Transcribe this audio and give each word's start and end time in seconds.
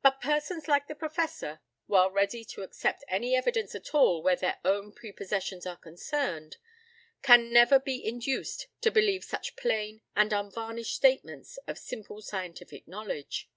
But 0.00 0.22
persons 0.22 0.66
like 0.66 0.88
the 0.88 0.94
Professor, 0.94 1.60
while 1.84 2.10
ready 2.10 2.42
to 2.42 2.62
accept 2.62 3.04
any 3.06 3.36
evidence 3.36 3.74
at 3.74 3.94
all 3.94 4.22
where 4.22 4.34
their 4.34 4.58
own 4.64 4.92
prepossessions 4.92 5.66
are 5.66 5.76
concerned, 5.76 6.56
can 7.20 7.52
never 7.52 7.78
be 7.78 8.02
induced 8.02 8.68
to 8.80 8.90
believe 8.90 9.24
such 9.24 9.54
plain 9.56 10.00
and 10.16 10.32
unvarnished 10.32 10.94
statements 10.94 11.58
of 11.66 11.76
simple 11.76 12.22
scientific 12.22 12.88
knowledge. 12.88 13.50